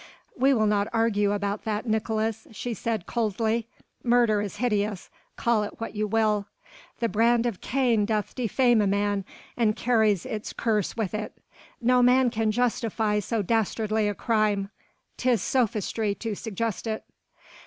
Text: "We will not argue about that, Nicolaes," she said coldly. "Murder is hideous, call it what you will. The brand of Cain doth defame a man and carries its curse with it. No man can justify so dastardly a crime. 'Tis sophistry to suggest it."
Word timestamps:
"We 0.35 0.51
will 0.55 0.65
not 0.65 0.87
argue 0.91 1.31
about 1.31 1.63
that, 1.65 1.85
Nicolaes," 1.85 2.47
she 2.51 2.73
said 2.73 3.05
coldly. 3.05 3.67
"Murder 4.03 4.41
is 4.41 4.55
hideous, 4.55 5.11
call 5.35 5.61
it 5.61 5.79
what 5.79 5.93
you 5.95 6.07
will. 6.07 6.47
The 6.97 7.07
brand 7.07 7.45
of 7.45 7.61
Cain 7.61 8.07
doth 8.07 8.33
defame 8.33 8.81
a 8.81 8.87
man 8.87 9.25
and 9.55 9.75
carries 9.75 10.25
its 10.25 10.53
curse 10.53 10.97
with 10.97 11.13
it. 11.13 11.37
No 11.79 12.01
man 12.01 12.31
can 12.31 12.49
justify 12.49 13.19
so 13.19 13.43
dastardly 13.43 14.09
a 14.09 14.15
crime. 14.15 14.71
'Tis 15.17 15.39
sophistry 15.43 16.15
to 16.15 16.33
suggest 16.33 16.87
it." 16.87 17.03